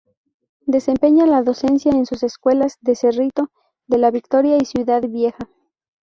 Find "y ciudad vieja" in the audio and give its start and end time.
4.59-5.47